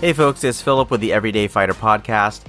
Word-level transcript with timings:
Hey, 0.00 0.14
folks, 0.14 0.42
it's 0.44 0.62
Philip 0.62 0.90
with 0.90 1.02
the 1.02 1.12
Everyday 1.12 1.46
Fighter 1.46 1.74
podcast. 1.74 2.40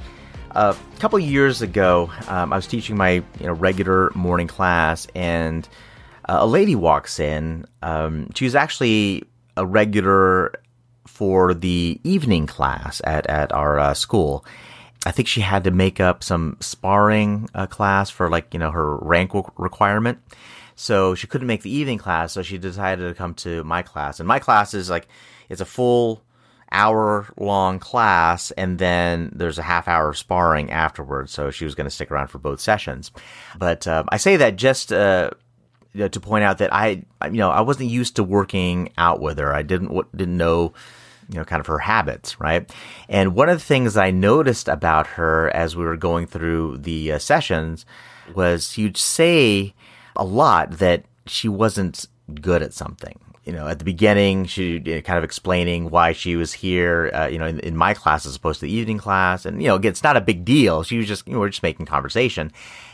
a 0.51 0.73
couple 0.99 1.19
years 1.19 1.61
ago, 1.61 2.09
um, 2.29 2.53
I 2.53 2.55
was 2.55 2.65
teaching 2.65 2.95
my 2.95 3.09
you 3.09 3.25
know, 3.41 3.51
regular 3.51 4.09
morning 4.15 4.47
class, 4.47 5.05
and 5.15 5.67
uh, 6.29 6.37
a 6.39 6.47
lady 6.47 6.75
walks 6.75 7.19
in. 7.19 7.65
Um, 7.81 8.29
she 8.35 8.45
was 8.45 8.55
actually 8.55 9.25
a 9.57 9.65
regular 9.65 10.53
for 11.05 11.53
the 11.53 11.99
evening 12.05 12.47
class 12.47 13.01
at, 13.03 13.27
at 13.27 13.51
our 13.51 13.77
uh, 13.77 13.93
school. 13.95 14.45
I 15.05 15.11
think 15.11 15.27
she 15.27 15.41
had 15.41 15.65
to 15.65 15.71
make 15.71 15.99
up 15.99 16.23
some 16.23 16.55
sparring 16.61 17.49
uh, 17.53 17.67
class 17.67 18.09
for 18.09 18.29
like, 18.29 18.53
you 18.53 18.61
know, 18.61 18.71
her 18.71 18.95
rank 18.95 19.31
requirement. 19.57 20.19
So 20.77 21.15
she 21.15 21.27
couldn't 21.27 21.47
make 21.47 21.63
the 21.63 21.69
evening 21.69 21.97
class, 21.97 22.31
so 22.31 22.43
she 22.43 22.57
decided 22.57 23.09
to 23.09 23.13
come 23.13 23.33
to 23.35 23.61
my 23.65 23.81
class. 23.81 24.21
And 24.21 24.27
my 24.27 24.39
class 24.39 24.73
is 24.73 24.89
like, 24.89 25.09
it's 25.49 25.59
a 25.59 25.65
full 25.65 26.23
hour 26.71 27.27
long 27.37 27.79
class 27.79 28.51
and 28.51 28.79
then 28.79 29.31
there's 29.35 29.57
a 29.57 29.63
half 29.63 29.87
hour 29.87 30.09
of 30.09 30.17
sparring 30.17 30.71
afterwards. 30.71 31.31
So 31.31 31.51
she 31.51 31.65
was 31.65 31.75
going 31.75 31.85
to 31.85 31.91
stick 31.91 32.11
around 32.11 32.27
for 32.27 32.39
both 32.39 32.59
sessions. 32.59 33.11
But 33.57 33.87
uh, 33.87 34.03
I 34.09 34.17
say 34.17 34.37
that 34.37 34.55
just 34.55 34.93
uh, 34.93 35.31
you 35.93 36.01
know, 36.01 36.07
to 36.07 36.19
point 36.19 36.43
out 36.43 36.59
that 36.59 36.73
I, 36.73 37.03
you 37.25 37.37
know, 37.37 37.49
I 37.49 37.61
wasn't 37.61 37.89
used 37.89 38.15
to 38.15 38.23
working 38.23 38.91
out 38.97 39.19
with 39.19 39.37
her. 39.37 39.53
I 39.53 39.61
didn't 39.61 39.91
didn't 40.15 40.37
know, 40.37 40.73
you 41.29 41.37
know, 41.37 41.45
kind 41.45 41.59
of 41.59 41.67
her 41.67 41.79
habits, 41.79 42.39
right? 42.39 42.71
And 43.09 43.35
one 43.35 43.49
of 43.49 43.59
the 43.59 43.65
things 43.65 43.97
I 43.97 44.11
noticed 44.11 44.67
about 44.67 45.07
her 45.07 45.53
as 45.53 45.75
we 45.75 45.83
were 45.83 45.97
going 45.97 46.27
through 46.27 46.77
the 46.77 47.13
uh, 47.13 47.19
sessions 47.19 47.85
was 48.33 48.77
you'd 48.77 48.97
say 48.97 49.73
a 50.15 50.23
lot 50.23 50.71
that 50.79 51.03
she 51.25 51.49
wasn't 51.49 52.07
good 52.41 52.61
at 52.63 52.73
something 52.73 53.19
you 53.43 53.51
know, 53.51 53.67
at 53.67 53.79
the 53.79 53.85
beginning, 53.85 54.45
she 54.45 54.73
you 54.85 54.95
know, 54.95 55.01
kind 55.01 55.17
of 55.17 55.23
explaining 55.23 55.89
why 55.89 56.13
she 56.13 56.35
was 56.35 56.53
here, 56.53 57.09
uh, 57.13 57.27
you 57.27 57.39
know, 57.39 57.47
in, 57.47 57.59
in, 57.61 57.75
my 57.75 57.93
class 57.93 58.25
as 58.25 58.35
opposed 58.35 58.59
to 58.59 58.67
the 58.67 58.71
evening 58.71 58.99
class. 58.99 59.45
And, 59.45 59.61
you 59.61 59.67
know, 59.67 59.75
again, 59.75 59.89
it's 59.89 60.03
not 60.03 60.15
a 60.15 60.21
big 60.21 60.45
deal. 60.45 60.83
She 60.83 60.97
was 60.97 61.07
just, 61.07 61.27
you 61.27 61.33
know, 61.33 61.39
we're 61.39 61.49
just 61.49 61.63
making 61.63 61.87
conversation. 61.87 62.51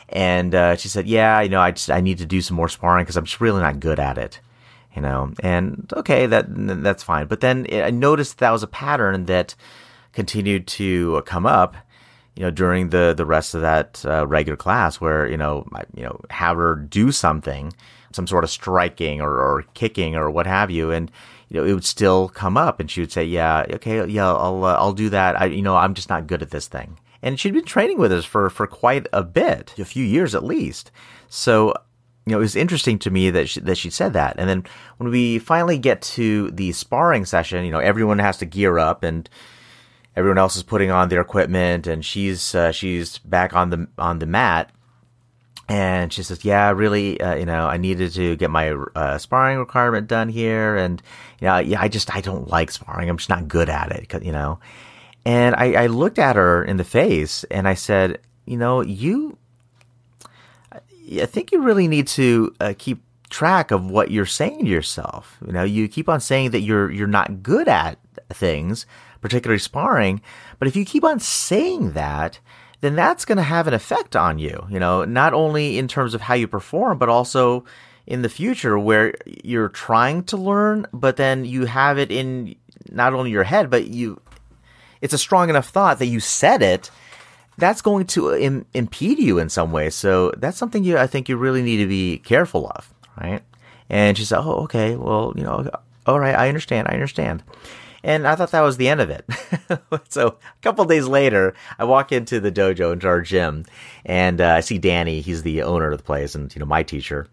And, 0.09 0.55
uh, 0.55 0.77
she 0.77 0.87
said, 0.87 1.05
yeah, 1.05 1.41
you 1.41 1.49
know, 1.49 1.59
I 1.59 1.71
just, 1.71 1.91
I 1.91 1.99
need 1.99 2.19
to 2.19 2.25
do 2.25 2.41
some 2.41 2.55
more 2.55 2.69
sparring 2.69 3.03
because 3.03 3.17
I'm 3.17 3.25
just 3.25 3.41
really 3.41 3.61
not 3.61 3.81
good 3.81 3.99
at 3.99 4.17
it, 4.17 4.39
you 4.95 5.01
know, 5.01 5.33
and 5.43 5.91
okay, 5.93 6.27
that, 6.27 6.45
that's 6.81 7.03
fine. 7.03 7.27
But 7.27 7.41
then 7.41 7.67
I 7.69 7.89
noticed 7.89 8.37
that 8.37 8.51
was 8.51 8.63
a 8.63 8.67
pattern 8.67 9.25
that 9.25 9.53
continued 10.13 10.65
to 10.67 11.21
come 11.25 11.45
up 11.45 11.75
you 12.37 12.43
know, 12.43 12.51
during 12.51 12.89
the 12.89 13.15
the 13.17 13.25
rest 13.25 13.55
of 13.55 13.61
that 13.61 14.05
uh, 14.05 14.27
regular 14.27 14.55
class, 14.55 15.01
where 15.01 15.27
you 15.27 15.37
know, 15.37 15.67
you 15.95 16.03
know, 16.03 16.21
have 16.29 16.55
her 16.57 16.75
do 16.75 17.11
something, 17.11 17.73
some 18.11 18.27
sort 18.27 18.43
of 18.43 18.51
striking 18.51 19.21
or, 19.21 19.31
or 19.31 19.65
kicking 19.73 20.15
or 20.15 20.29
what 20.29 20.45
have 20.45 20.69
you, 20.69 20.91
and 20.91 21.11
you 21.49 21.59
know, 21.59 21.65
it 21.65 21.73
would 21.73 21.83
still 21.83 22.29
come 22.29 22.55
up, 22.55 22.79
and 22.79 22.91
she 22.91 23.01
would 23.01 23.11
say, 23.11 23.23
"Yeah, 23.23 23.65
okay, 23.71 24.05
yeah, 24.05 24.31
I'll 24.31 24.63
uh, 24.63 24.75
I'll 24.75 24.93
do 24.93 25.09
that. 25.09 25.41
I, 25.41 25.45
you 25.45 25.63
know, 25.63 25.75
I'm 25.75 25.95
just 25.95 26.09
not 26.09 26.27
good 26.27 26.43
at 26.43 26.51
this 26.51 26.67
thing." 26.67 26.99
And 27.23 27.39
she'd 27.39 27.55
been 27.55 27.65
training 27.65 27.97
with 27.97 28.11
us 28.11 28.23
for 28.23 28.51
for 28.51 28.67
quite 28.67 29.07
a 29.11 29.23
bit, 29.23 29.73
a 29.79 29.85
few 29.85 30.05
years 30.05 30.35
at 30.35 30.43
least. 30.43 30.91
So 31.29 31.73
you 32.27 32.33
know, 32.33 32.37
it 32.37 32.41
was 32.41 32.55
interesting 32.55 32.99
to 32.99 33.09
me 33.09 33.31
that 33.31 33.49
she, 33.49 33.61
that 33.61 33.77
she 33.77 33.89
said 33.89 34.13
that. 34.13 34.35
And 34.37 34.47
then 34.47 34.65
when 34.97 35.09
we 35.09 35.39
finally 35.39 35.79
get 35.79 36.01
to 36.03 36.51
the 36.51 36.71
sparring 36.73 37.25
session, 37.25 37.65
you 37.65 37.71
know, 37.71 37.79
everyone 37.79 38.19
has 38.19 38.37
to 38.39 38.45
gear 38.45 38.77
up 38.77 39.01
and 39.01 39.27
everyone 40.17 40.39
else 40.39 40.57
is 40.57 40.63
putting 40.63 40.89
on 40.89 41.09
their 41.09 41.21
equipment 41.21 41.85
and 41.85 42.03
she's 42.03 42.55
uh, 42.55 42.71
she's 42.71 43.19
back 43.19 43.55
on 43.55 43.69
the 43.69 43.87
on 43.97 44.19
the 44.19 44.25
mat. 44.25 44.71
And 45.69 46.11
she 46.11 46.23
says 46.23 46.43
yeah 46.43 46.71
really 46.71 47.19
uh, 47.19 47.35
you 47.35 47.45
know 47.45 47.67
i 47.67 47.75
needed 47.75 48.13
to 48.13 48.37
get 48.37 48.49
my 48.49 48.71
uh, 48.95 49.17
sparring 49.17 49.59
requirement 49.59 50.07
done 50.07 50.29
here 50.29 50.77
and 50.77 51.01
you 51.41 51.47
know 51.47 51.57
yeah 51.57 51.81
i 51.81 51.89
just 51.89 52.13
i 52.15 52.21
don't 52.21 52.49
like 52.49 52.71
sparring. 52.71 53.09
I'm 53.09 53.17
just 53.17 53.29
not 53.29 53.47
good 53.47 53.69
at 53.69 53.91
it 53.91 54.23
you 54.23 54.31
know. 54.31 54.59
And 55.25 55.55
I, 55.55 55.83
I 55.83 55.87
looked 55.87 56.19
at 56.19 56.37
her 56.37 56.63
in 56.63 56.77
the 56.77 56.85
face 56.85 57.43
and 57.51 57.67
i 57.67 57.73
said 57.73 58.21
you 58.45 58.55
know 58.55 58.79
you 58.79 59.37
i 60.73 61.25
think 61.25 61.51
you 61.51 61.61
really 61.61 61.89
need 61.89 62.07
to 62.07 62.55
uh, 62.61 62.73
keep 62.77 63.03
track 63.29 63.71
of 63.71 63.91
what 63.91 64.09
you're 64.09 64.25
saying 64.25 64.63
to 64.63 64.71
yourself. 64.71 65.37
You 65.45 65.51
know 65.51 65.65
you 65.65 65.89
keep 65.89 66.07
on 66.07 66.21
saying 66.21 66.51
that 66.51 66.61
you're 66.61 66.89
you're 66.89 67.07
not 67.07 67.43
good 67.43 67.67
at 67.67 67.99
things 68.31 68.85
particularly 69.27 69.59
sparring. 69.59 70.21
But 70.57 70.69
if 70.69 70.75
you 70.75 70.85
keep 70.85 71.03
on 71.03 71.19
saying 71.19 71.91
that, 71.91 72.39
then 72.79 72.95
that's 72.95 73.25
going 73.25 73.37
to 73.37 73.43
have 73.43 73.67
an 73.67 73.73
effect 73.73 74.15
on 74.15 74.39
you, 74.39 74.65
you 74.69 74.79
know, 74.79 75.03
not 75.03 75.33
only 75.33 75.77
in 75.77 75.87
terms 75.87 76.13
of 76.13 76.21
how 76.21 76.33
you 76.35 76.47
perform, 76.47 76.97
but 76.97 77.09
also 77.09 77.65
in 78.05 78.21
the 78.21 78.29
future 78.29 78.79
where 78.79 79.13
you're 79.43 79.67
trying 79.69 80.23
to 80.23 80.37
learn, 80.37 80.85
but 80.93 81.17
then 81.17 81.43
you 81.43 81.65
have 81.65 81.97
it 81.97 82.09
in 82.09 82.55
not 82.89 83.13
only 83.13 83.31
your 83.31 83.43
head, 83.43 83.69
but 83.69 83.87
you, 83.87 84.21
it's 85.01 85.13
a 85.13 85.17
strong 85.17 85.49
enough 85.49 85.67
thought 85.67 85.99
that 85.99 86.05
you 86.05 86.21
said 86.21 86.61
it. 86.61 86.89
That's 87.57 87.81
going 87.81 88.05
to 88.07 88.29
uh, 88.29 88.37
Im- 88.37 88.65
impede 88.73 89.19
you 89.19 89.39
in 89.39 89.49
some 89.49 89.71
way. 89.71 89.89
So 89.89 90.31
that's 90.37 90.57
something 90.57 90.83
you, 90.83 90.97
I 90.97 91.07
think 91.07 91.27
you 91.27 91.35
really 91.35 91.63
need 91.63 91.77
to 91.77 91.87
be 91.87 92.19
careful 92.19 92.71
of, 92.75 92.93
right? 93.19 93.41
And 93.89 94.15
she 94.15 94.25
said, 94.25 94.39
"Oh, 94.39 94.63
okay. 94.65 94.95
Well, 94.95 95.33
you 95.35 95.43
know, 95.43 95.69
all 96.05 96.19
right. 96.19 96.35
I 96.35 96.49
understand. 96.49 96.87
I 96.87 96.93
understand." 96.93 97.41
And 98.07 98.25
I 98.25 98.35
thought 98.35 98.51
that 98.51 98.61
was 98.61 98.77
the 98.77 98.87
end 98.87 99.01
of 99.01 99.09
it. 99.09 99.25
so 100.09 100.27
a 100.27 100.61
couple 100.61 100.85
days 100.85 101.07
later, 101.07 101.53
I 101.77 101.83
walk 101.83 102.13
into 102.13 102.39
the 102.39 102.53
dojo, 102.53 102.93
into 102.93 103.05
our 103.05 103.19
gym, 103.19 103.65
and 104.05 104.39
uh, 104.39 104.53
I 104.53 104.59
see 104.61 104.77
Danny. 104.77 105.19
He's 105.19 105.43
the 105.43 105.63
owner 105.63 105.91
of 105.91 105.97
the 105.97 106.05
place 106.05 106.33
and, 106.33 106.55
you 106.55 106.61
know, 106.61 106.65
my 106.65 106.83
teacher. 106.83 107.27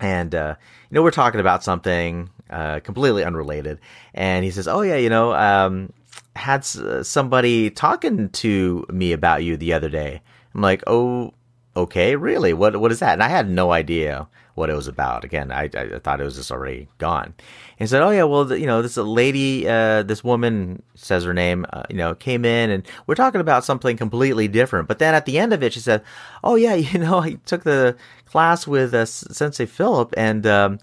And, 0.00 0.34
uh, 0.34 0.56
you 0.90 0.94
know, 0.94 1.02
we're 1.02 1.10
talking 1.10 1.40
about 1.40 1.64
something 1.64 2.28
uh, 2.50 2.80
completely 2.80 3.24
unrelated. 3.24 3.80
And 4.12 4.44
he 4.44 4.50
says, 4.50 4.68
Oh, 4.68 4.82
yeah, 4.82 4.96
you 4.96 5.08
know, 5.08 5.32
um, 5.32 5.90
had 6.36 6.66
somebody 6.66 7.70
talking 7.70 8.28
to 8.28 8.84
me 8.90 9.12
about 9.12 9.42
you 9.42 9.56
the 9.56 9.72
other 9.72 9.88
day. 9.88 10.20
I'm 10.54 10.60
like, 10.60 10.82
Oh, 10.86 11.32
okay, 11.76 12.16
really? 12.16 12.52
What, 12.52 12.76
what 12.76 12.92
is 12.92 13.00
that? 13.00 13.14
And 13.14 13.22
I 13.22 13.28
had 13.28 13.48
no 13.48 13.72
idea 13.72 14.28
what 14.54 14.70
it 14.70 14.76
was 14.76 14.86
about. 14.86 15.24
Again, 15.24 15.50
I, 15.50 15.64
I 15.74 15.98
thought 15.98 16.20
it 16.20 16.24
was 16.24 16.36
just 16.36 16.50
already 16.50 16.88
gone. 16.98 17.34
And 17.78 17.88
said, 17.88 18.02
"Oh 18.02 18.10
yeah, 18.10 18.22
well, 18.24 18.44
the, 18.44 18.58
you 18.58 18.66
know, 18.66 18.82
this 18.82 18.96
lady, 18.96 19.68
uh, 19.68 20.02
this 20.02 20.22
woman 20.22 20.82
says 20.94 21.24
her 21.24 21.34
name, 21.34 21.66
uh, 21.72 21.82
you 21.90 21.96
know, 21.96 22.14
came 22.14 22.44
in, 22.44 22.70
and 22.70 22.86
we're 23.06 23.16
talking 23.16 23.40
about 23.40 23.64
something 23.64 23.96
completely 23.96 24.48
different. 24.48 24.88
But 24.88 25.00
then 25.00 25.14
at 25.14 25.26
the 25.26 25.38
end 25.38 25.52
of 25.52 25.62
it, 25.62 25.72
she 25.72 25.80
said, 25.80 26.02
"Oh 26.42 26.54
yeah, 26.54 26.74
you 26.74 26.98
know, 26.98 27.18
I 27.18 27.34
took 27.46 27.64
the 27.64 27.96
class 28.26 28.66
with 28.66 28.94
uh, 28.94 29.06
Sensei 29.06 29.66
Philip, 29.66 30.14
and 30.16 30.46
um, 30.46 30.78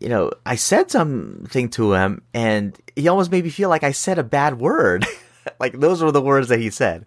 you 0.00 0.08
know, 0.08 0.32
I 0.44 0.56
said 0.56 0.90
something 0.90 1.68
to 1.70 1.92
him, 1.92 2.22
and 2.34 2.76
he 2.96 3.08
almost 3.08 3.30
made 3.30 3.44
me 3.44 3.50
feel 3.50 3.68
like 3.68 3.84
I 3.84 3.92
said 3.92 4.18
a 4.18 4.24
bad 4.24 4.58
word. 4.58 5.06
like 5.60 5.78
those 5.78 6.02
were 6.02 6.12
the 6.12 6.22
words 6.22 6.48
that 6.48 6.58
he 6.58 6.70
said." 6.70 7.06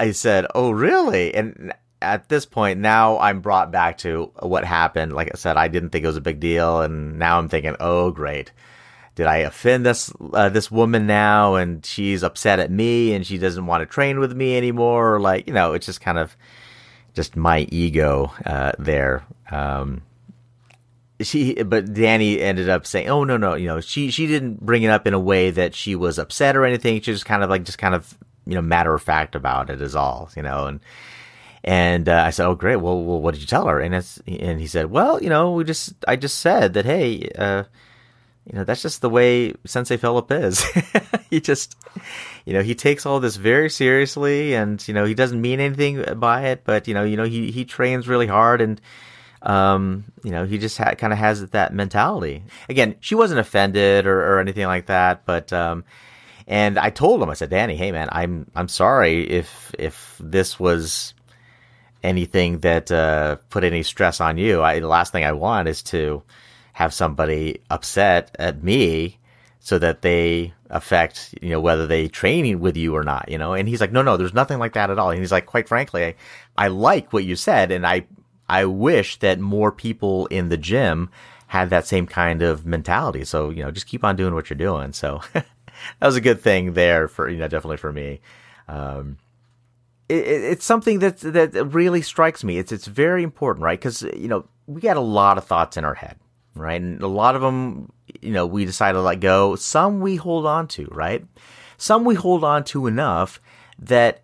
I 0.00 0.12
said, 0.12 0.46
"Oh, 0.54 0.70
really?" 0.70 1.34
And 1.34 1.72
at 2.00 2.28
this 2.28 2.46
point, 2.46 2.80
now 2.80 3.18
I'm 3.18 3.40
brought 3.40 3.70
back 3.70 3.98
to 3.98 4.30
what 4.40 4.64
happened. 4.64 5.12
Like 5.12 5.30
I 5.32 5.36
said, 5.36 5.56
I 5.56 5.68
didn't 5.68 5.90
think 5.90 6.04
it 6.04 6.08
was 6.08 6.16
a 6.16 6.22
big 6.22 6.40
deal, 6.40 6.82
and 6.82 7.18
now 7.18 7.38
I'm 7.38 7.48
thinking, 7.48 7.76
oh, 7.80 8.10
great. 8.10 8.52
Did 9.14 9.26
I 9.26 9.38
offend 9.38 9.84
this 9.84 10.12
uh, 10.32 10.48
this 10.48 10.70
woman 10.70 11.08
now, 11.08 11.56
and 11.56 11.84
she's 11.84 12.22
upset 12.22 12.60
at 12.60 12.70
me, 12.70 13.14
and 13.14 13.26
she 13.26 13.36
doesn't 13.36 13.66
want 13.66 13.82
to 13.82 13.86
train 13.86 14.20
with 14.20 14.32
me 14.32 14.56
anymore? 14.56 15.16
Or 15.16 15.20
like, 15.20 15.48
you 15.48 15.52
know, 15.52 15.72
it's 15.72 15.86
just 15.86 16.00
kind 16.00 16.18
of 16.18 16.36
just 17.14 17.34
my 17.34 17.66
ego 17.72 18.32
uh, 18.46 18.72
there. 18.78 19.24
Um, 19.50 20.02
she, 21.20 21.60
but 21.64 21.92
Danny 21.92 22.40
ended 22.40 22.68
up 22.68 22.86
saying, 22.86 23.08
"Oh 23.08 23.24
no, 23.24 23.36
no, 23.36 23.54
you 23.54 23.66
know, 23.66 23.80
she 23.80 24.12
she 24.12 24.28
didn't 24.28 24.64
bring 24.64 24.84
it 24.84 24.90
up 24.90 25.04
in 25.04 25.14
a 25.14 25.18
way 25.20 25.50
that 25.50 25.74
she 25.74 25.96
was 25.96 26.16
upset 26.20 26.56
or 26.56 26.64
anything. 26.64 27.00
She 27.00 27.12
just 27.12 27.26
kind 27.26 27.42
of 27.42 27.50
like 27.50 27.64
just 27.64 27.78
kind 27.78 27.96
of 27.96 28.16
you 28.46 28.54
know 28.54 28.62
matter 28.62 28.94
of 28.94 29.02
fact 29.02 29.34
about 29.34 29.68
it 29.68 29.82
is 29.82 29.96
all, 29.96 30.30
you 30.36 30.42
know." 30.42 30.66
And 30.66 30.80
and 31.64 32.08
uh, 32.08 32.22
I 32.26 32.30
said, 32.30 32.46
"Oh, 32.46 32.54
great. 32.54 32.76
Well, 32.76 33.02
well, 33.02 33.20
what 33.20 33.34
did 33.34 33.40
you 33.40 33.46
tell 33.46 33.66
her?" 33.66 33.80
And 33.80 33.94
it's 33.94 34.20
and 34.26 34.60
he 34.60 34.66
said, 34.66 34.90
"Well, 34.90 35.22
you 35.22 35.28
know, 35.28 35.52
we 35.52 35.64
just 35.64 35.94
I 36.06 36.16
just 36.16 36.38
said 36.38 36.74
that. 36.74 36.84
Hey, 36.84 37.30
uh, 37.36 37.64
you 38.46 38.56
know, 38.58 38.64
that's 38.64 38.82
just 38.82 39.02
the 39.02 39.10
way 39.10 39.54
Sensei 39.66 39.96
Philip 39.96 40.30
is. 40.30 40.64
he 41.30 41.40
just, 41.40 41.76
you 42.46 42.54
know, 42.54 42.62
he 42.62 42.74
takes 42.74 43.04
all 43.04 43.20
this 43.20 43.36
very 43.36 43.68
seriously, 43.68 44.54
and 44.54 44.86
you 44.88 44.94
know, 44.94 45.04
he 45.04 45.14
doesn't 45.14 45.40
mean 45.40 45.60
anything 45.60 46.02
by 46.18 46.46
it, 46.46 46.62
but 46.64 46.88
you 46.88 46.94
know, 46.94 47.04
you 47.04 47.16
know, 47.16 47.24
he 47.24 47.50
he 47.50 47.64
trains 47.64 48.08
really 48.08 48.26
hard, 48.26 48.60
and 48.60 48.80
um, 49.42 50.04
you 50.22 50.30
know, 50.30 50.46
he 50.46 50.58
just 50.58 50.78
ha- 50.78 50.94
kind 50.94 51.12
of 51.12 51.18
has 51.18 51.46
that 51.50 51.74
mentality. 51.74 52.44
Again, 52.68 52.96
she 53.00 53.14
wasn't 53.14 53.40
offended 53.40 54.06
or, 54.06 54.20
or 54.20 54.40
anything 54.40 54.66
like 54.66 54.86
that, 54.86 55.24
but 55.26 55.52
um." 55.52 55.84
And 56.50 56.78
I 56.78 56.88
told 56.88 57.22
him, 57.22 57.28
I 57.28 57.34
said, 57.34 57.50
Danny, 57.50 57.76
hey 57.76 57.92
man, 57.92 58.08
I'm 58.10 58.50
I'm 58.56 58.68
sorry 58.68 59.28
if 59.28 59.70
if 59.78 60.16
this 60.18 60.58
was 60.58 61.12
anything 62.02 62.60
that 62.60 62.90
uh, 62.90 63.36
put 63.50 63.64
any 63.64 63.82
stress 63.82 64.20
on 64.20 64.38
you. 64.38 64.62
I, 64.62 64.80
the 64.80 64.86
last 64.86 65.12
thing 65.12 65.24
I 65.24 65.32
want 65.32 65.68
is 65.68 65.82
to 65.84 66.22
have 66.74 66.94
somebody 66.94 67.60
upset 67.70 68.34
at 68.38 68.62
me 68.62 69.18
so 69.60 69.78
that 69.78 70.02
they 70.02 70.54
affect, 70.70 71.34
you 71.42 71.50
know, 71.50 71.60
whether 71.60 71.86
they 71.86 72.08
train 72.08 72.60
with 72.60 72.76
you 72.76 72.94
or 72.94 73.02
not, 73.02 73.28
you 73.28 73.36
know? 73.36 73.52
And 73.52 73.68
he's 73.68 73.80
like, 73.80 73.92
no, 73.92 74.02
no, 74.02 74.16
there's 74.16 74.34
nothing 74.34 74.58
like 74.58 74.74
that 74.74 74.90
at 74.90 74.98
all. 74.98 75.10
And 75.10 75.18
he's 75.18 75.32
like, 75.32 75.46
quite 75.46 75.68
frankly, 75.68 76.04
I, 76.04 76.14
I 76.56 76.68
like 76.68 77.12
what 77.12 77.24
you 77.24 77.36
said. 77.36 77.72
And 77.72 77.86
I, 77.86 78.06
I 78.48 78.64
wish 78.64 79.18
that 79.18 79.40
more 79.40 79.72
people 79.72 80.26
in 80.26 80.48
the 80.48 80.56
gym 80.56 81.10
had 81.48 81.70
that 81.70 81.86
same 81.86 82.06
kind 82.06 82.42
of 82.42 82.64
mentality. 82.64 83.24
So, 83.24 83.50
you 83.50 83.62
know, 83.62 83.70
just 83.70 83.86
keep 83.86 84.04
on 84.04 84.16
doing 84.16 84.34
what 84.34 84.48
you're 84.48 84.56
doing. 84.56 84.92
So 84.92 85.20
that 85.98 86.06
was 86.06 86.16
a 86.16 86.20
good 86.20 86.40
thing 86.40 86.74
there 86.74 87.08
for 87.08 87.28
you 87.28 87.38
know 87.38 87.48
definitely 87.48 87.76
for 87.76 87.92
me. 87.92 88.20
Um, 88.68 89.18
it, 90.08 90.26
it's 90.26 90.64
something 90.64 91.00
that 91.00 91.18
that 91.20 91.54
really 91.72 92.02
strikes 92.02 92.42
me. 92.44 92.58
It's 92.58 92.72
it's 92.72 92.86
very 92.86 93.22
important, 93.22 93.64
right? 93.64 93.78
Because 93.78 94.02
you 94.02 94.28
know 94.28 94.46
we 94.66 94.80
got 94.80 94.96
a 94.96 95.00
lot 95.00 95.38
of 95.38 95.44
thoughts 95.44 95.76
in 95.76 95.84
our 95.84 95.94
head, 95.94 96.16
right? 96.54 96.80
And 96.80 97.02
a 97.02 97.08
lot 97.08 97.36
of 97.36 97.42
them, 97.42 97.92
you 98.20 98.32
know, 98.32 98.46
we 98.46 98.64
decide 98.64 98.92
to 98.92 99.00
let 99.00 99.20
go. 99.20 99.56
Some 99.56 100.00
we 100.00 100.16
hold 100.16 100.46
on 100.46 100.68
to, 100.68 100.86
right? 100.90 101.24
Some 101.76 102.04
we 102.04 102.14
hold 102.14 102.44
on 102.44 102.64
to 102.64 102.86
enough 102.86 103.40
that 103.78 104.22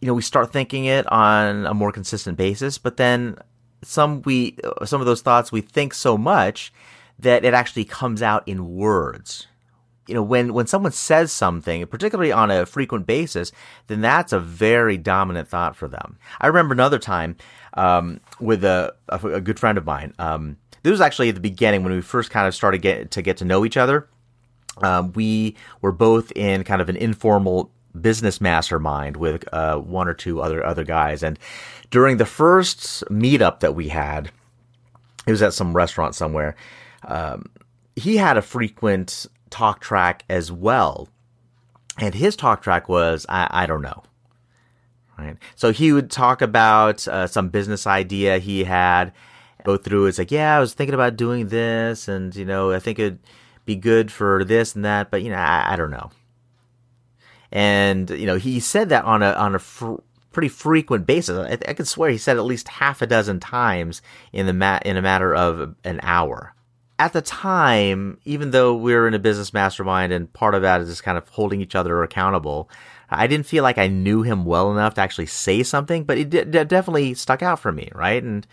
you 0.00 0.06
know 0.06 0.14
we 0.14 0.22
start 0.22 0.52
thinking 0.52 0.84
it 0.84 1.10
on 1.10 1.66
a 1.66 1.74
more 1.74 1.92
consistent 1.92 2.36
basis. 2.36 2.78
But 2.78 2.96
then 2.96 3.36
some 3.82 4.22
we 4.22 4.56
uh, 4.64 4.84
some 4.84 5.00
of 5.00 5.06
those 5.06 5.22
thoughts 5.22 5.52
we 5.52 5.60
think 5.60 5.94
so 5.94 6.16
much 6.16 6.72
that 7.18 7.44
it 7.44 7.54
actually 7.54 7.84
comes 7.84 8.22
out 8.22 8.46
in 8.46 8.74
words, 8.74 9.46
you 10.06 10.14
know, 10.14 10.22
when, 10.22 10.52
when 10.52 10.66
someone 10.66 10.92
says 10.92 11.32
something, 11.32 11.86
particularly 11.86 12.32
on 12.32 12.50
a 12.50 12.66
frequent 12.66 13.06
basis, 13.06 13.52
then 13.86 14.00
that's 14.00 14.32
a 14.32 14.40
very 14.40 14.96
dominant 14.96 15.48
thought 15.48 15.76
for 15.76 15.88
them. 15.88 16.18
I 16.40 16.48
remember 16.48 16.72
another 16.72 16.98
time, 16.98 17.36
um, 17.74 18.20
with 18.40 18.64
a, 18.64 18.94
a, 19.08 19.26
a, 19.28 19.40
good 19.40 19.58
friend 19.58 19.78
of 19.78 19.86
mine. 19.86 20.12
Um, 20.18 20.56
this 20.82 20.90
was 20.90 21.00
actually 21.00 21.28
at 21.28 21.36
the 21.36 21.40
beginning 21.40 21.84
when 21.84 21.92
we 21.92 22.00
first 22.00 22.30
kind 22.30 22.46
of 22.46 22.54
started 22.54 22.82
get, 22.82 23.12
to 23.12 23.22
get 23.22 23.36
to 23.38 23.44
know 23.44 23.64
each 23.64 23.76
other. 23.76 24.08
Um, 24.82 25.12
we 25.12 25.56
were 25.80 25.92
both 25.92 26.32
in 26.32 26.64
kind 26.64 26.82
of 26.82 26.88
an 26.88 26.96
informal 26.96 27.70
business 27.98 28.40
mastermind 28.40 29.16
with, 29.16 29.44
uh, 29.52 29.76
one 29.76 30.08
or 30.08 30.14
two 30.14 30.40
other, 30.40 30.64
other 30.64 30.84
guys. 30.84 31.22
And 31.22 31.38
during 31.90 32.16
the 32.16 32.26
first 32.26 33.04
meetup 33.08 33.60
that 33.60 33.74
we 33.74 33.88
had, 33.88 34.30
it 35.26 35.30
was 35.30 35.42
at 35.42 35.54
some 35.54 35.74
restaurant 35.74 36.14
somewhere. 36.14 36.56
Um, 37.06 37.46
he 37.94 38.16
had 38.16 38.36
a 38.36 38.42
frequent 38.42 39.26
talk 39.52 39.80
track 39.80 40.24
as 40.28 40.50
well. 40.50 41.08
And 41.98 42.14
his 42.14 42.34
talk 42.34 42.62
track 42.62 42.88
was, 42.88 43.26
I, 43.28 43.48
I 43.50 43.66
don't 43.66 43.82
know. 43.82 44.02
Right. 45.18 45.36
So 45.54 45.72
he 45.72 45.92
would 45.92 46.10
talk 46.10 46.42
about 46.42 47.06
uh, 47.06 47.26
some 47.26 47.50
business 47.50 47.86
idea 47.86 48.38
he 48.38 48.64
had, 48.64 49.12
go 49.62 49.76
through. 49.76 50.06
It's 50.06 50.18
like, 50.18 50.32
yeah, 50.32 50.56
I 50.56 50.60
was 50.60 50.74
thinking 50.74 50.94
about 50.94 51.16
doing 51.16 51.48
this, 51.48 52.08
and 52.08 52.34
you 52.34 52.44
know, 52.44 52.72
I 52.72 52.80
think 52.80 52.98
it'd 52.98 53.20
be 53.64 53.76
good 53.76 54.10
for 54.10 54.42
this 54.42 54.74
and 54.74 54.84
that, 54.84 55.10
but 55.10 55.22
you 55.22 55.30
know, 55.30 55.36
I, 55.36 55.74
I 55.74 55.76
don't 55.76 55.90
know. 55.90 56.10
And 57.52 58.08
you 58.10 58.26
know, 58.26 58.36
he 58.36 58.58
said 58.58 58.88
that 58.88 59.04
on 59.04 59.22
a 59.22 59.32
on 59.32 59.54
a 59.54 59.58
fr- 59.58 60.00
pretty 60.32 60.48
frequent 60.48 61.06
basis. 61.06 61.38
I, 61.38 61.70
I 61.70 61.74
could 61.74 61.86
swear 61.86 62.10
he 62.10 62.18
said 62.18 62.38
at 62.38 62.44
least 62.44 62.66
half 62.66 63.02
a 63.02 63.06
dozen 63.06 63.38
times 63.38 64.00
in 64.32 64.46
the 64.46 64.54
mat 64.54 64.86
in 64.86 64.96
a 64.96 65.02
matter 65.02 65.34
of 65.34 65.76
an 65.84 66.00
hour 66.02 66.54
at 67.02 67.12
the 67.12 67.20
time, 67.20 68.16
even 68.24 68.52
though 68.52 68.76
we 68.76 68.94
were 68.94 69.08
in 69.08 69.14
a 69.14 69.18
business 69.18 69.52
mastermind 69.52 70.12
and 70.12 70.32
part 70.32 70.54
of 70.54 70.62
that 70.62 70.80
is 70.80 70.88
just 70.88 71.02
kind 71.02 71.18
of 71.18 71.28
holding 71.30 71.60
each 71.60 71.74
other 71.74 72.00
accountable, 72.04 72.70
I 73.10 73.26
didn't 73.26 73.46
feel 73.46 73.64
like 73.64 73.76
I 73.76 73.88
knew 73.88 74.22
him 74.22 74.44
well 74.44 74.70
enough 74.70 74.94
to 74.94 75.00
actually 75.00 75.26
say 75.26 75.64
something, 75.64 76.04
but 76.04 76.16
it 76.16 76.30
d- 76.30 76.44
definitely 76.44 77.14
stuck 77.14 77.42
out 77.42 77.58
for 77.58 77.72
me, 77.72 77.90
right? 77.92 78.22
And 78.22 78.46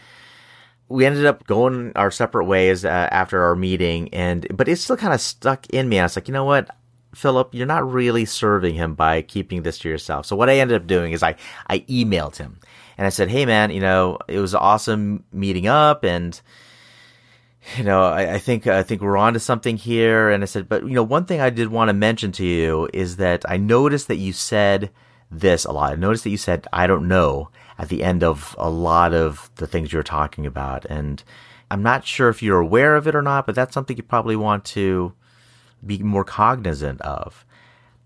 we 0.88 1.06
ended 1.06 1.28
up 1.28 1.46
going 1.46 1.92
our 1.96 2.10
separate 2.10 2.46
ways 2.46 2.86
uh, 2.86 3.08
after 3.12 3.44
our 3.44 3.56
meeting, 3.56 4.12
and 4.16 4.48
but 4.50 4.68
it 4.68 4.78
still 4.78 4.98
kind 4.98 5.14
of 5.14 5.22
stuck 5.22 5.70
in 5.70 5.88
me. 5.88 6.00
I 6.00 6.04
was 6.04 6.16
like, 6.16 6.28
you 6.28 6.34
know 6.34 6.44
what, 6.44 6.76
Philip, 7.14 7.54
you're 7.54 7.68
not 7.68 7.88
really 7.88 8.26
serving 8.26 8.74
him 8.74 8.96
by 8.96 9.22
keeping 9.22 9.62
this 9.62 9.78
to 9.80 9.90
yourself. 9.90 10.26
So 10.26 10.36
what 10.36 10.50
I 10.50 10.58
ended 10.58 10.82
up 10.82 10.88
doing 10.88 11.12
is 11.12 11.22
I 11.22 11.36
I 11.68 11.82
emailed 11.82 12.38
him 12.38 12.60
and 12.98 13.06
I 13.06 13.12
said, 13.12 13.30
hey 13.30 13.46
man, 13.46 13.70
you 13.70 13.80
know, 13.80 14.18
it 14.28 14.40
was 14.40 14.56
awesome 14.56 15.24
meeting 15.32 15.68
up 15.68 16.04
and 16.04 16.42
you 17.78 17.84
know, 17.84 18.04
I, 18.04 18.36
I, 18.36 18.40
think 18.40 18.68
I 18.68 18.84
think 18.84 19.02
we're 19.02 19.18
on 19.18 19.34
to 19.34 19.40
something 19.40 19.78
here. 19.78 20.30
And 20.30 20.44
I 20.44 20.46
said, 20.46 20.70
but 20.70 20.84
you 20.84 20.94
know, 20.94 21.04
one 21.04 21.26
thing 21.26 21.42
I 21.42 21.50
did 21.50 21.70
want 21.70 21.90
to 21.90 21.94
mention 21.94 22.32
to 22.34 22.46
you 22.46 22.90
is 22.94 23.18
that 23.18 23.50
I 23.50 23.58
noticed 23.58 24.08
that 24.08 24.18
you 24.18 24.34
said 24.34 24.92
this 25.32 25.66
a 25.66 25.72
lot. 25.72 25.94
I 25.94 25.96
noticed 25.96 26.24
that 26.24 26.32
you 26.32 26.38
said 26.38 26.68
I 26.74 26.88
don't 26.88 27.08
know 27.08 27.50
at 27.78 27.90
the 27.90 28.04
end 28.04 28.24
of 28.24 28.56
a 28.58 28.70
lot 28.70 29.14
of 29.14 29.50
the 29.56 29.68
things 29.68 29.94
you're 29.94 30.04
talking 30.04 30.46
about, 30.46 30.86
and 30.86 31.24
I'm 31.72 31.84
not 31.84 32.06
sure 32.06 32.30
if 32.30 32.42
you're 32.42 32.60
aware 32.60 32.96
of 32.96 33.08
it 33.08 33.16
or 33.16 33.22
not, 33.22 33.46
but 33.46 33.56
that's 33.56 33.74
something 33.74 33.96
you 33.96 34.04
probably 34.04 34.36
want 34.36 34.66
to 34.66 35.14
be 35.86 36.00
more 36.00 36.24
cognizant 36.24 37.02
of. 37.02 37.46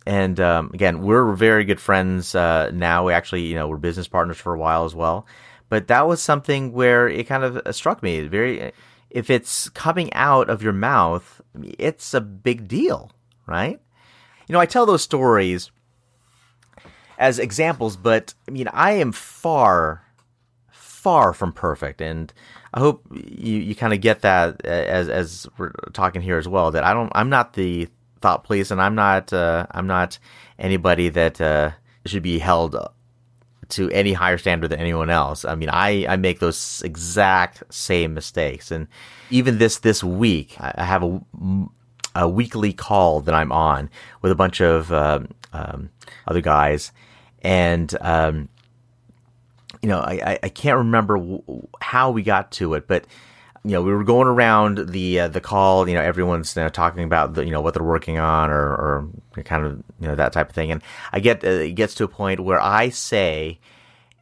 And 0.05 0.39
um, 0.39 0.71
again, 0.73 1.01
we're 1.01 1.31
very 1.33 1.63
good 1.63 1.79
friends 1.79 2.35
uh, 2.35 2.71
now. 2.73 3.05
We 3.05 3.13
actually, 3.13 3.43
you 3.43 3.55
know, 3.55 3.69
we're 3.69 3.77
business 3.77 4.07
partners 4.07 4.37
for 4.37 4.53
a 4.53 4.59
while 4.59 4.83
as 4.83 4.93
well. 4.93 5.25
But 5.69 5.87
that 5.87 6.07
was 6.07 6.21
something 6.21 6.73
where 6.73 7.07
it 7.07 7.25
kind 7.25 7.43
of 7.43 7.75
struck 7.75 8.03
me 8.03 8.21
very 8.27 8.73
if 9.13 9.29
it's 9.29 9.69
coming 9.69 10.11
out 10.13 10.49
of 10.49 10.63
your 10.63 10.73
mouth, 10.73 11.39
it's 11.77 12.13
a 12.15 12.19
big 12.19 12.67
deal, 12.67 13.11
right? 13.45 13.79
You 14.47 14.53
know, 14.53 14.59
I 14.59 14.65
tell 14.65 14.87
those 14.87 15.03
stories 15.03 15.71
as 17.19 17.37
examples, 17.37 17.95
but 17.95 18.33
I 18.47 18.51
mean, 18.51 18.67
I 18.73 18.93
am 18.93 19.11
far, 19.11 20.03
far 20.71 21.31
from 21.31 21.53
perfect, 21.53 22.01
and 22.01 22.33
I 22.73 22.79
hope 22.79 23.05
you, 23.11 23.59
you 23.59 23.75
kind 23.75 23.93
of 23.93 24.01
get 24.01 24.21
that 24.21 24.65
as 24.65 25.07
as 25.07 25.47
we're 25.59 25.71
talking 25.93 26.23
here 26.23 26.39
as 26.39 26.47
well. 26.47 26.71
That 26.71 26.83
I 26.83 26.93
don't, 26.93 27.11
I'm 27.13 27.29
not 27.29 27.53
the 27.53 27.87
thought 28.19 28.43
police, 28.43 28.71
and 28.71 28.81
I'm 28.81 28.95
not, 28.95 29.31
uh, 29.31 29.67
I'm 29.71 29.85
not 29.85 30.17
anybody 30.57 31.09
that 31.09 31.39
uh, 31.39 31.71
should 32.07 32.23
be 32.23 32.39
held 32.39 32.75
to 33.69 33.89
any 33.91 34.13
higher 34.13 34.37
standard 34.37 34.69
than 34.69 34.79
anyone 34.79 35.09
else. 35.09 35.45
I 35.45 35.55
mean, 35.55 35.69
I, 35.69 36.05
I 36.07 36.15
make 36.15 36.39
those 36.39 36.81
exact 36.83 37.63
same 37.73 38.13
mistakes. 38.13 38.71
And 38.71 38.87
even 39.29 39.57
this, 39.57 39.79
this 39.79 40.03
week, 40.03 40.55
I 40.59 40.83
have 40.83 41.03
a, 41.03 41.21
a 42.15 42.29
weekly 42.29 42.73
call 42.73 43.21
that 43.21 43.35
I'm 43.35 43.51
on 43.51 43.89
with 44.21 44.31
a 44.31 44.35
bunch 44.35 44.61
of, 44.61 44.91
um, 44.91 45.29
um, 45.53 45.89
other 46.27 46.41
guys. 46.41 46.91
And, 47.41 47.95
um, 48.01 48.49
you 49.81 49.89
know, 49.89 49.99
I, 49.99 50.39
I 50.41 50.49
can't 50.49 50.77
remember 50.77 51.39
how 51.81 52.11
we 52.11 52.23
got 52.23 52.51
to 52.53 52.73
it, 52.75 52.87
but 52.87 53.05
you 53.65 53.71
know, 53.71 53.81
we 53.81 53.93
were 53.93 54.03
going 54.03 54.27
around 54.27 54.89
the 54.89 55.21
uh, 55.21 55.27
the 55.29 55.39
call. 55.39 55.87
You 55.87 55.95
know, 55.95 56.01
everyone's 56.01 56.55
you 56.55 56.63
know, 56.63 56.69
talking 56.69 57.03
about 57.03 57.35
the, 57.35 57.45
you 57.45 57.51
know 57.51 57.61
what 57.61 57.73
they're 57.73 57.83
working 57.83 58.17
on 58.17 58.49
or 58.49 58.61
or 59.35 59.43
kind 59.43 59.65
of 59.65 59.83
you 60.01 60.07
know 60.07 60.15
that 60.15 60.33
type 60.33 60.49
of 60.49 60.55
thing. 60.55 60.71
And 60.71 60.81
I 61.13 61.21
get 61.21 61.45
uh, 61.45 61.47
it 61.47 61.71
gets 61.71 61.95
to 61.95 62.03
a 62.03 62.09
point 62.09 62.41
where 62.41 62.59
I 62.59 62.89
say, 62.89 63.59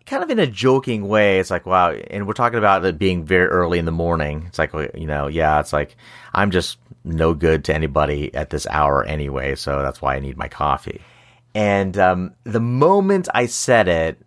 kind 0.05 0.23
of 0.23 0.29
in 0.29 0.37
a 0.37 0.45
joking 0.45 1.07
way, 1.07 1.39
it's 1.39 1.49
like 1.49 1.65
wow. 1.65 1.91
And 1.91 2.27
we're 2.27 2.33
talking 2.33 2.59
about 2.59 2.85
it 2.85 2.99
being 2.99 3.25
very 3.25 3.47
early 3.47 3.79
in 3.79 3.85
the 3.85 3.91
morning. 3.91 4.45
It's 4.47 4.59
like 4.59 4.73
you 4.73 5.07
know, 5.07 5.25
yeah, 5.25 5.59
it's 5.59 5.73
like 5.73 5.97
I'm 6.35 6.51
just 6.51 6.77
no 7.03 7.33
good 7.33 7.65
to 7.65 7.73
anybody 7.73 8.31
at 8.35 8.51
this 8.51 8.67
hour 8.67 9.03
anyway. 9.03 9.55
So 9.55 9.81
that's 9.81 10.03
why 10.03 10.15
I 10.15 10.19
need 10.19 10.37
my 10.37 10.49
coffee. 10.49 11.01
And 11.55 11.97
um, 11.97 12.35
the 12.43 12.59
moment 12.59 13.27
I 13.33 13.47
said 13.47 13.87
it, 13.87 14.19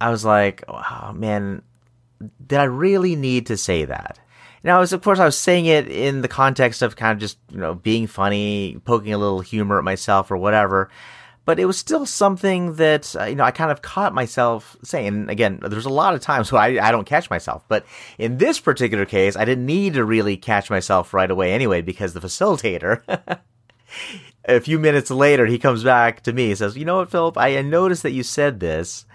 I 0.00 0.10
was 0.10 0.24
like, 0.24 0.62
oh 0.68 1.12
man, 1.12 1.62
did 2.46 2.60
I 2.60 2.64
really 2.64 3.16
need 3.16 3.46
to 3.46 3.56
say 3.56 3.84
that? 3.84 4.20
Now, 4.64 4.80
was, 4.80 4.92
of 4.92 5.02
course, 5.02 5.18
I 5.18 5.24
was 5.24 5.38
saying 5.38 5.66
it 5.66 5.88
in 5.88 6.22
the 6.22 6.28
context 6.28 6.82
of 6.82 6.96
kind 6.96 7.12
of 7.12 7.18
just, 7.18 7.38
you 7.50 7.58
know, 7.58 7.74
being 7.74 8.06
funny, 8.06 8.80
poking 8.84 9.12
a 9.12 9.18
little 9.18 9.40
humor 9.40 9.78
at 9.78 9.84
myself 9.84 10.30
or 10.30 10.36
whatever. 10.36 10.90
But 11.44 11.58
it 11.58 11.64
was 11.64 11.78
still 11.78 12.04
something 12.04 12.74
that, 12.74 13.16
uh, 13.18 13.24
you 13.24 13.34
know, 13.34 13.44
I 13.44 13.52
kind 13.52 13.70
of 13.70 13.80
caught 13.80 14.12
myself 14.12 14.76
saying. 14.82 15.30
again, 15.30 15.60
there's 15.62 15.86
a 15.86 15.90
lot 15.90 16.14
of 16.14 16.20
times 16.20 16.52
where 16.52 16.60
I, 16.60 16.78
I 16.78 16.92
don't 16.92 17.06
catch 17.06 17.30
myself. 17.30 17.64
But 17.68 17.86
in 18.18 18.36
this 18.36 18.60
particular 18.60 19.06
case, 19.06 19.34
I 19.34 19.46
didn't 19.46 19.64
need 19.64 19.94
to 19.94 20.04
really 20.04 20.36
catch 20.36 20.68
myself 20.68 21.14
right 21.14 21.30
away 21.30 21.54
anyway, 21.54 21.80
because 21.80 22.12
the 22.12 22.20
facilitator, 22.20 23.02
a 24.44 24.60
few 24.60 24.78
minutes 24.78 25.10
later, 25.10 25.46
he 25.46 25.58
comes 25.58 25.82
back 25.82 26.22
to 26.24 26.32
me 26.32 26.50
and 26.50 26.58
says, 26.58 26.76
you 26.76 26.84
know 26.84 26.98
what, 26.98 27.10
Philip, 27.10 27.38
I 27.38 27.62
noticed 27.62 28.02
that 28.02 28.12
you 28.12 28.24
said 28.24 28.60
this, 28.60 29.06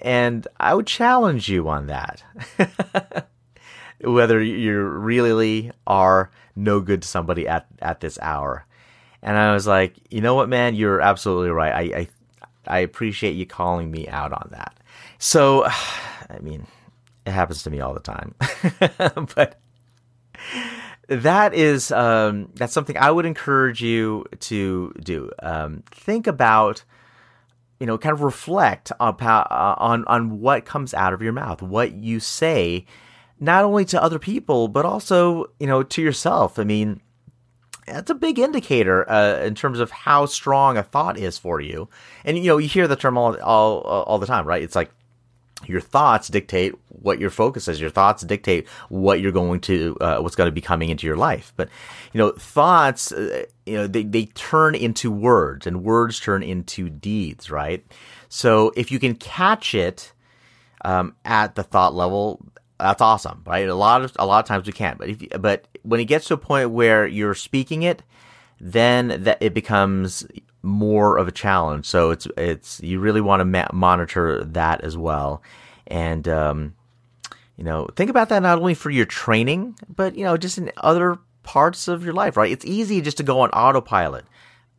and 0.00 0.48
I 0.58 0.74
would 0.74 0.88
challenge 0.88 1.48
you 1.48 1.68
on 1.68 1.86
that. 1.86 2.22
whether 4.02 4.42
you 4.42 4.80
really 4.82 5.70
are 5.86 6.30
no 6.54 6.80
good 6.80 7.02
to 7.02 7.08
somebody 7.08 7.46
at, 7.48 7.66
at 7.80 8.00
this 8.00 8.18
hour. 8.20 8.66
And 9.22 9.36
I 9.36 9.52
was 9.52 9.66
like, 9.66 9.94
you 10.10 10.20
know 10.20 10.34
what, 10.34 10.48
man, 10.48 10.74
you're 10.74 11.00
absolutely 11.00 11.50
right. 11.50 11.72
I, 11.72 11.98
I, 11.98 12.08
I 12.66 12.78
appreciate 12.80 13.32
you 13.32 13.46
calling 13.46 13.90
me 13.90 14.08
out 14.08 14.32
on 14.32 14.48
that. 14.52 14.76
So, 15.18 15.64
I 16.30 16.38
mean, 16.40 16.66
it 17.24 17.32
happens 17.32 17.62
to 17.64 17.70
me 17.70 17.80
all 17.80 17.94
the 17.94 18.00
time, 18.00 18.34
but 19.34 19.60
that 21.08 21.54
is 21.54 21.92
um, 21.92 22.50
that's 22.54 22.72
something 22.72 22.96
I 22.96 23.10
would 23.10 23.26
encourage 23.26 23.82
you 23.82 24.24
to 24.40 24.92
do. 25.00 25.30
Um, 25.40 25.82
think 25.90 26.26
about, 26.26 26.84
you 27.80 27.86
know, 27.86 27.98
kind 27.98 28.12
of 28.12 28.22
reflect 28.22 28.92
on, 29.00 29.16
on 29.20 30.04
on 30.06 30.40
what 30.40 30.64
comes 30.64 30.94
out 30.94 31.12
of 31.12 31.22
your 31.22 31.32
mouth, 31.32 31.62
what 31.62 31.92
you 31.92 32.20
say 32.20 32.86
not 33.38 33.64
only 33.64 33.84
to 33.86 34.02
other 34.02 34.18
people, 34.18 34.68
but 34.68 34.84
also, 34.84 35.46
you 35.60 35.66
know, 35.66 35.82
to 35.82 36.02
yourself. 36.02 36.58
I 36.58 36.64
mean, 36.64 37.00
that's 37.86 38.10
a 38.10 38.14
big 38.14 38.38
indicator 38.38 39.08
uh, 39.10 39.40
in 39.44 39.54
terms 39.54 39.78
of 39.78 39.90
how 39.90 40.26
strong 40.26 40.76
a 40.76 40.82
thought 40.82 41.18
is 41.18 41.38
for 41.38 41.60
you. 41.60 41.88
And, 42.24 42.36
you 42.36 42.44
know, 42.44 42.58
you 42.58 42.68
hear 42.68 42.88
the 42.88 42.96
term 42.96 43.16
all, 43.18 43.36
all, 43.40 43.80
all 43.80 44.18
the 44.18 44.26
time, 44.26 44.46
right? 44.46 44.62
It's 44.62 44.76
like, 44.76 44.90
your 45.66 45.80
thoughts 45.80 46.28
dictate 46.28 46.74
what 46.88 47.18
your 47.18 47.30
focus 47.30 47.66
is. 47.66 47.80
Your 47.80 47.88
thoughts 47.88 48.22
dictate 48.22 48.68
what 48.90 49.20
you're 49.20 49.32
going 49.32 49.60
to, 49.60 49.96
uh, 50.02 50.18
what's 50.18 50.36
going 50.36 50.48
to 50.48 50.52
be 50.52 50.60
coming 50.60 50.90
into 50.90 51.06
your 51.06 51.16
life. 51.16 51.54
But, 51.56 51.70
you 52.12 52.18
know, 52.18 52.32
thoughts, 52.32 53.10
uh, 53.10 53.44
you 53.64 53.74
know, 53.74 53.86
they, 53.86 54.02
they 54.02 54.26
turn 54.26 54.74
into 54.74 55.10
words 55.10 55.66
and 55.66 55.82
words 55.82 56.20
turn 56.20 56.42
into 56.42 56.90
deeds, 56.90 57.50
right? 57.50 57.84
So 58.28 58.70
if 58.76 58.92
you 58.92 58.98
can 58.98 59.14
catch 59.14 59.74
it, 59.74 60.12
um, 60.84 61.16
at 61.24 61.54
the 61.54 61.62
thought 61.62 61.94
level, 61.94 62.44
that's 62.78 63.00
awesome, 63.00 63.42
right? 63.46 63.68
A 63.68 63.74
lot 63.74 64.02
of, 64.02 64.12
a 64.18 64.26
lot 64.26 64.44
of 64.44 64.48
times 64.48 64.66
we 64.66 64.72
can't, 64.72 64.98
but 64.98 65.08
if, 65.08 65.22
but 65.40 65.66
when 65.82 66.00
it 66.00 66.04
gets 66.04 66.26
to 66.28 66.34
a 66.34 66.38
point 66.38 66.70
where 66.70 67.06
you're 67.06 67.34
speaking 67.34 67.82
it, 67.82 68.02
then 68.60 69.24
that 69.24 69.38
it 69.40 69.54
becomes 69.54 70.26
more 70.62 71.16
of 71.16 71.28
a 71.28 71.32
challenge. 71.32 71.86
So 71.86 72.10
it's 72.10 72.26
it's 72.36 72.80
you 72.82 73.00
really 73.00 73.20
want 73.20 73.40
to 73.40 73.44
ma- 73.44 73.68
monitor 73.72 74.44
that 74.44 74.82
as 74.82 74.96
well, 74.96 75.42
and 75.86 76.26
um, 76.28 76.74
you 77.56 77.64
know 77.64 77.88
think 77.96 78.10
about 78.10 78.28
that 78.30 78.42
not 78.42 78.58
only 78.58 78.74
for 78.74 78.90
your 78.90 79.06
training, 79.06 79.76
but 79.94 80.16
you 80.16 80.24
know 80.24 80.36
just 80.36 80.58
in 80.58 80.70
other 80.78 81.18
parts 81.42 81.88
of 81.88 82.04
your 82.04 82.14
life. 82.14 82.36
Right? 82.36 82.50
It's 82.50 82.64
easy 82.64 83.00
just 83.00 83.18
to 83.18 83.22
go 83.22 83.40
on 83.40 83.50
autopilot. 83.50 84.26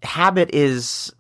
Habit 0.04 0.54
is 0.54 1.12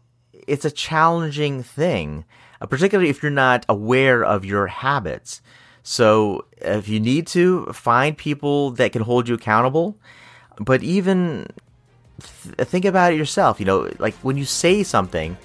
it's 0.47 0.65
a 0.65 0.71
challenging 0.71 1.63
thing, 1.63 2.25
uh, 2.61 2.67
particularly 2.67 3.09
if 3.09 3.23
you're 3.23 3.31
not 3.31 3.65
aware 3.67 4.23
of 4.23 4.45
your 4.45 4.67
habits. 4.67 5.41
So 5.87 6.43
if 6.57 6.89
you 6.89 6.99
need 6.99 7.27
to 7.27 7.67
find 7.67 8.17
people 8.17 8.71
that 8.71 8.91
can 8.91 9.01
hold 9.01 9.29
you 9.29 9.35
accountable, 9.35 9.95
but 10.59 10.83
even 10.83 11.47
th- 12.19 12.67
think 12.67 12.83
about 12.83 13.13
it 13.13 13.15
yourself. 13.15 13.57
You 13.57 13.67
know, 13.67 13.89
like 13.97 14.13
when 14.15 14.35
you 14.35 14.43
say 14.43 14.83
something, 14.83 15.37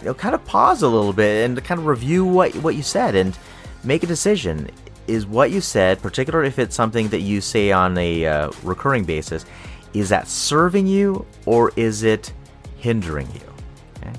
you 0.00 0.04
know, 0.06 0.14
kind 0.14 0.34
of 0.34 0.44
pause 0.44 0.82
a 0.82 0.88
little 0.88 1.12
bit 1.12 1.44
and 1.44 1.62
kind 1.62 1.78
of 1.78 1.86
review 1.86 2.24
what 2.24 2.56
what 2.56 2.74
you 2.74 2.82
said 2.82 3.14
and 3.14 3.38
make 3.84 4.02
a 4.02 4.06
decision. 4.08 4.68
Is 5.06 5.26
what 5.26 5.52
you 5.52 5.60
said, 5.60 6.02
particularly 6.02 6.48
if 6.48 6.58
it's 6.58 6.74
something 6.74 7.08
that 7.10 7.20
you 7.20 7.40
say 7.40 7.70
on 7.70 7.96
a 7.98 8.26
uh, 8.26 8.50
recurring 8.64 9.04
basis, 9.04 9.46
is 9.94 10.08
that 10.08 10.26
serving 10.26 10.88
you 10.88 11.24
or 11.46 11.70
is 11.76 12.02
it 12.02 12.32
hindering 12.78 13.28
you? 13.32 13.52
Okay. 14.00 14.12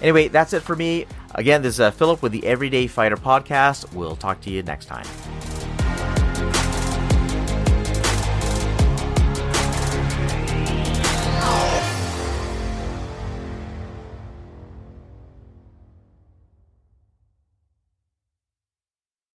Anyway, 0.00 0.28
that's 0.28 0.52
it 0.52 0.62
for 0.62 0.76
me. 0.76 1.06
Again, 1.40 1.62
this 1.62 1.76
is 1.76 1.80
uh, 1.80 1.90
Philip 1.90 2.20
with 2.20 2.32
the 2.32 2.44
Everyday 2.44 2.86
Fighter 2.86 3.16
podcast. 3.16 3.94
We'll 3.94 4.14
talk 4.14 4.42
to 4.42 4.50
you 4.50 4.62
next 4.62 4.84
time. 4.84 5.06